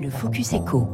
[0.00, 0.88] Le Focus Echo.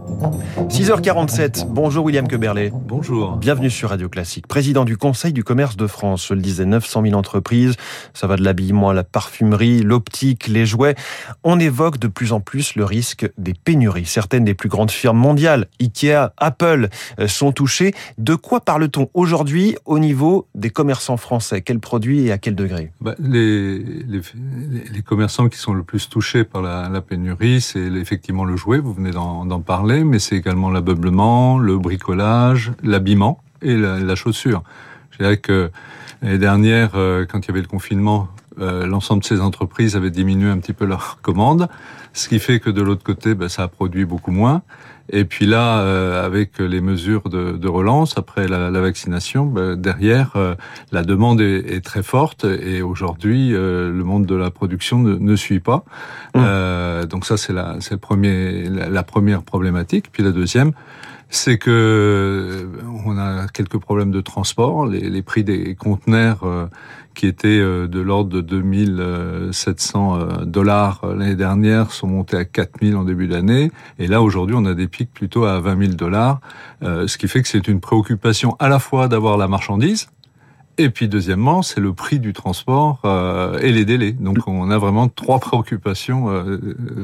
[0.69, 2.71] 6h47, bonjour William Queberlé.
[2.73, 3.37] Bonjour.
[3.37, 4.47] Bienvenue sur Radio Classique.
[4.47, 7.77] Président du Conseil du commerce de France, je le disais, 900 000 entreprises,
[8.15, 10.95] ça va de l'habillement à la parfumerie, l'optique, les jouets.
[11.45, 14.07] On évoque de plus en plus le risque des pénuries.
[14.07, 16.89] Certaines des plus grandes firmes mondiales, Ikea, Apple,
[17.19, 17.95] euh, sont touchées.
[18.19, 21.63] De quoi parle-t-on aujourd'hui au niveau des commerçants français?
[21.63, 22.93] Quels produits et à quel degré?
[23.01, 24.21] Bah, les, les,
[24.93, 28.81] les, commerçants qui sont le plus touchés par la, la pénurie, c'est effectivement le jouet,
[28.91, 34.65] vous venez d'en parler, mais c'est également l'ameublement, le bricolage, l'habillement et la, la, chaussure.
[35.13, 35.71] Je dirais que
[36.23, 38.27] l'année dernière, euh, quand il y avait le confinement,
[38.61, 41.69] euh, l'ensemble de ces entreprises avaient diminué un petit peu leurs commandes,
[42.13, 44.63] ce qui fait que de l'autre côté, ben, ça a produit beaucoup moins.
[45.13, 49.75] Et puis là, euh, avec les mesures de, de relance après la, la vaccination, ben,
[49.75, 50.55] derrière, euh,
[50.93, 55.17] la demande est, est, très forte et aujourd'hui, euh, le monde de la production ne,
[55.17, 55.85] ne suit pas.
[56.35, 57.07] Mmh.
[57.07, 60.11] donc ça, c'est la, c'est le premier, la, la, première problématique.
[60.13, 60.73] Puis la deuxième,
[61.31, 62.69] c'est que
[63.05, 64.87] on a quelques problèmes de transport.
[64.87, 66.69] Les, prix des conteneurs
[67.15, 73.29] qui étaient de l'ordre de 2700 dollars l'année dernière sont montés à 4000 en début
[73.29, 73.71] d'année.
[73.99, 76.41] Et là, aujourd'hui, on a des pics plutôt à 20 000 dollars,
[76.83, 80.09] euh, ce qui fait que c'est une préoccupation à la fois d'avoir la marchandise,
[80.81, 84.13] et puis deuxièmement, c'est le prix du transport euh, et les délais.
[84.13, 86.59] Donc on a vraiment trois préoccupations euh,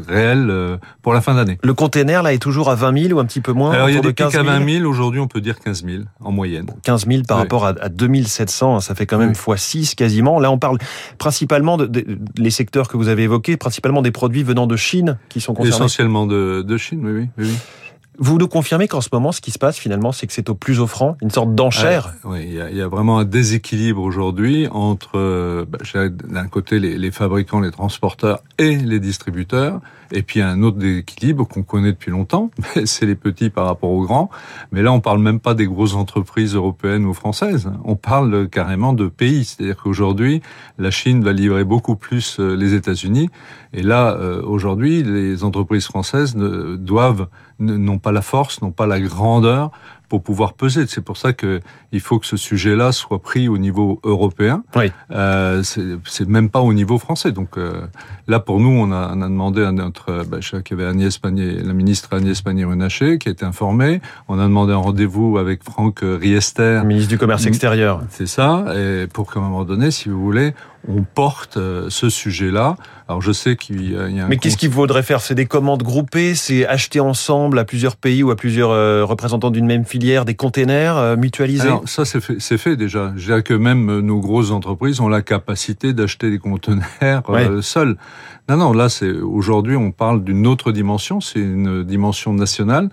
[0.08, 1.58] réelles euh, pour la fin d'année.
[1.62, 3.94] Le container là est toujours à 20 000 ou un petit peu moins Alors il
[3.94, 4.84] y a des pics à 20 000.
[4.86, 6.70] Aujourd'hui, on peut dire 15 000 en moyenne.
[6.84, 7.42] 15 000 par oui.
[7.42, 9.54] rapport à, à 2700, ça fait quand même oui.
[9.54, 10.40] x6 quasiment.
[10.40, 10.78] Là, on parle
[11.18, 15.18] principalement de, de, les secteurs que vous avez évoqués, principalement des produits venant de Chine
[15.28, 15.76] qui sont concernés.
[15.76, 17.28] Essentiellement de, de Chine, oui, oui.
[17.38, 17.56] oui.
[18.18, 20.54] Vous nous confirmez qu'en ce moment, ce qui se passe finalement, c'est que c'est au
[20.54, 22.14] plus offrant, une sorte d'enchère.
[22.24, 25.78] Ah, oui, il y, a, vraiment un déséquilibre aujourd'hui entre bah,
[26.28, 29.80] d'un côté les, fabricants, les transporteurs et les distributeurs,
[30.12, 32.50] et puis un autre déséquilibre qu'on connaît depuis longtemps,
[32.84, 34.30] c'est les petits par rapport aux grands.
[34.72, 37.70] Mais là, on parle même pas des grosses entreprises européennes ou françaises.
[37.84, 39.44] On parle carrément de pays.
[39.44, 40.42] C'est-à-dire qu'aujourd'hui,
[40.78, 43.28] la Chine va livrer beaucoup plus euh, les États-Unis,
[43.72, 47.28] et là, euh, aujourd'hui, les entreprises françaises doivent
[47.58, 49.70] n'ont pas la force, n'ont pas la grandeur
[50.08, 50.86] pour pouvoir peser.
[50.86, 51.60] C'est pour ça que
[51.92, 54.62] il faut que ce sujet-là soit pris au niveau européen.
[54.74, 54.92] Oui.
[55.10, 57.32] Euh, c'est même pas au niveau français.
[57.32, 57.86] Donc euh,
[58.28, 60.80] là, pour nous, on a, on a demandé à notre, bah, je sais qu'il y
[60.80, 64.00] avait Agnès Pannier, la ministre Agnès Pannier-Runacher, qui a été informée.
[64.28, 68.02] On a demandé un rendez-vous avec Franck Riester, ministre du Commerce extérieur.
[68.10, 68.66] C'est ça.
[68.76, 70.54] Et pour qu'à un moment donné, si vous voulez,
[70.88, 72.76] on porte euh, ce sujet-là.
[73.08, 75.20] Alors je sais qu'il y a un Mais qu'est-ce qu'il faudrait faire?
[75.20, 79.50] C'est des commandes groupées, c'est acheter ensemble à plusieurs pays ou à plusieurs euh, représentants
[79.50, 83.12] d'une même filière des containers euh, mutualisés Alors ça c'est fait, fait déjà.
[83.16, 87.48] Je dirais que même nos grosses entreprises ont la capacité d'acheter des conteneurs ouais.
[87.48, 87.96] euh, seuls.
[88.48, 92.90] Non non, là c'est aujourd'hui on parle d'une autre dimension, c'est une dimension nationale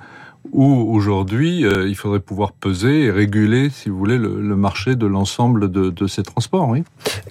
[0.53, 4.95] où aujourd'hui euh, il faudrait pouvoir peser et réguler, si vous voulez, le, le marché
[4.95, 6.69] de l'ensemble de, de, ces transports.
[6.69, 6.83] Oui.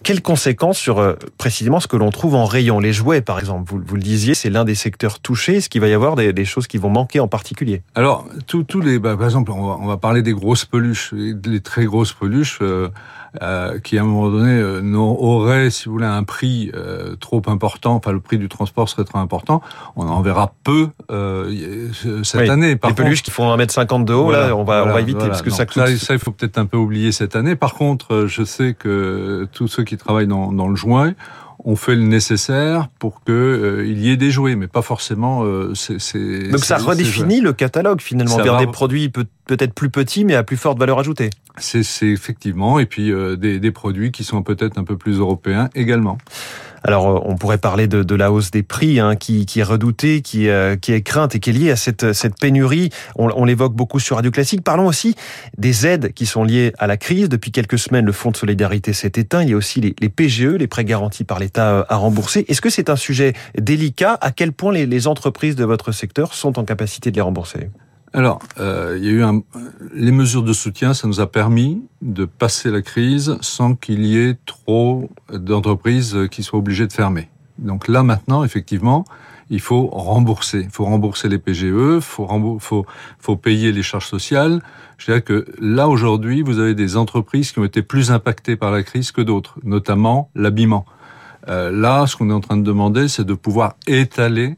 [0.02, 3.70] Quelles conséquences sur euh, précisément ce que l'on trouve en rayon Les jouets, par exemple,
[3.70, 5.56] vous, vous le disiez, c'est l'un des secteurs touchés.
[5.56, 7.82] Est-ce qu'il va y avoir des, des, choses qui vont manquer en particulier?
[7.94, 11.60] Alors, tous les, bah, par exemple, on va, on va, parler des grosses peluches, les,
[11.60, 12.58] très grosses peluches.
[12.60, 12.88] Euh,
[13.40, 17.42] euh, qui à un moment donné euh, aurait, si vous voulez, un prix euh, trop
[17.46, 19.62] important, enfin le prix du transport serait trop important,
[19.96, 21.90] on en verra peu euh,
[22.24, 22.76] cette oui, année.
[22.76, 24.94] Par les contre, peluches qui font 1m50 de haut, voilà, là, on va, voilà, on
[24.94, 25.30] va éviter voilà.
[25.30, 25.86] parce que ça coûte.
[25.86, 27.56] Ça, ça, il faut peut-être un peu oublier cette année.
[27.56, 31.12] Par contre, je sais que tous ceux qui travaillent dans, dans le joint
[31.64, 35.44] on fait le nécessaire pour que euh, il y ait des jouets, mais pas forcément.
[35.44, 38.60] Euh, c'est, Donc ça redéfinit le catalogue finalement ça vers va...
[38.60, 41.30] des produits peut, peut-être plus petits, mais à plus forte valeur ajoutée.
[41.58, 45.68] C'est, effectivement, et puis euh, des, des, produits qui sont peut-être un peu plus européens
[45.74, 46.18] également.
[46.84, 50.48] Alors, euh, on pourrait parler de, la hausse des prix hein, qui, est redoutée, qui,
[50.48, 52.04] euh, qui, est crainte et qui est liée à cette,
[52.40, 52.90] pénurie.
[53.16, 54.62] On, l'évoque beaucoup sur Radio Classique.
[54.62, 55.14] Parlons aussi
[55.58, 57.28] des aides qui sont liées à la crise.
[57.28, 59.42] Depuis quelques semaines, le Fonds de solidarité s'est éteint.
[59.42, 62.44] Il y a aussi les, les PGE, les prêts garantis par l'État euh, à rembourser.
[62.48, 64.18] Est-ce que c'est un sujet délicat?
[64.20, 67.70] À quel point les, les entreprises de votre secteur sont en capacité de les rembourser?
[68.14, 69.42] Alors, euh, il y a eu un...
[69.94, 74.18] les mesures de soutien, ça nous a permis de passer la crise sans qu'il y
[74.18, 77.30] ait trop d'entreprises qui soient obligées de fermer.
[77.58, 79.04] Donc là, maintenant, effectivement,
[79.48, 80.62] il faut rembourser.
[80.62, 82.28] Il faut rembourser les PGE, il faut,
[82.58, 82.86] faut,
[83.18, 84.62] faut payer les charges sociales.
[84.98, 88.70] Je dirais que là, aujourd'hui, vous avez des entreprises qui ont été plus impactées par
[88.70, 90.84] la crise que d'autres, notamment l'habillement.
[91.48, 94.56] Euh, là, ce qu'on est en train de demander, c'est de pouvoir étaler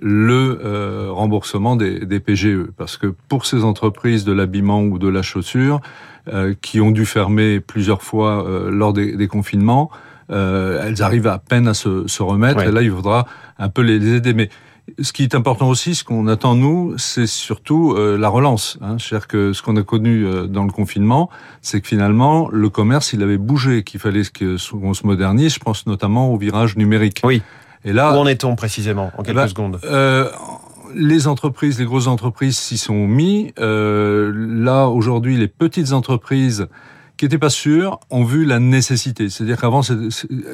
[0.00, 2.70] le euh, remboursement des, des, PGE.
[2.76, 5.80] Parce que pour ces entreprises de l'habillement ou de la chaussure,
[6.28, 9.90] euh, qui ont dû fermer plusieurs fois euh, lors des, des confinements,
[10.32, 12.58] elles arrivent à peine à se, se remettre.
[12.58, 12.68] Ouais.
[12.68, 13.26] Et là, il faudra
[13.58, 14.32] un peu les aider.
[14.32, 14.48] Mais
[14.98, 18.78] Ce qui est important aussi, ce qu'on attend nous, c'est surtout euh, la relance.
[18.80, 18.96] Hein.
[18.98, 21.30] C'est-à-dire que ce qu'on a connu euh, dans le confinement,
[21.62, 25.54] c'est que finalement le commerce, il avait bougé, qu'il fallait qu'on se modernise.
[25.54, 27.20] Je pense notamment au virage numérique.
[27.24, 27.42] Oui.
[27.84, 29.80] Et là, où en est-on précisément en quelques ben, secondes?
[29.84, 30.28] euh,
[30.94, 33.52] les entreprises, les grosses entreprises s'y sont mis.
[33.58, 36.66] Euh, là, aujourd'hui, les petites entreprises
[37.16, 39.28] qui n'étaient pas sûres ont vu la nécessité.
[39.28, 39.82] C'est-à-dire qu'avant,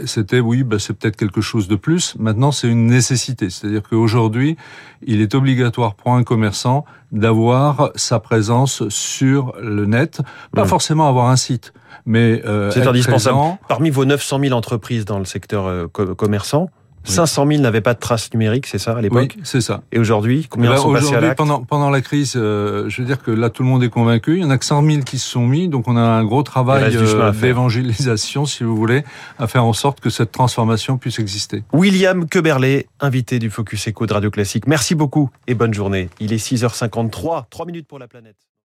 [0.04, 2.16] c'était, oui, bah, c'est peut-être quelque chose de plus.
[2.18, 3.50] Maintenant, c'est une nécessité.
[3.50, 4.56] C'est-à-dire qu'aujourd'hui,
[5.06, 10.20] il est obligatoire pour un commerçant d'avoir sa présence sur le net.
[10.52, 10.68] Pas mmh.
[10.68, 11.72] forcément avoir un site,
[12.04, 13.38] mais euh, C'est indispensable.
[13.68, 16.68] Parmi vos 900 000 entreprises dans le secteur euh, commerçant,
[17.06, 19.82] 500 000 n'avaient pas de traces numériques, c'est ça à l'époque Oui, c'est ça.
[19.92, 23.06] Et aujourd'hui, combien ben, sont passés à l'acte pendant, pendant la crise, euh, je veux
[23.06, 24.36] dire que là tout le monde est convaincu.
[24.36, 26.24] Il y en a que 100 000 qui se sont mis, donc on a un
[26.24, 29.04] gros travail euh, d'évangélisation, si vous voulez,
[29.38, 31.64] à faire en sorte que cette transformation puisse exister.
[31.72, 34.66] William Queberlé, invité du Focus Echo de Radio Classique.
[34.66, 36.08] Merci beaucoup et bonne journée.
[36.20, 38.46] Il est 6h53, 3 minutes pour la planète.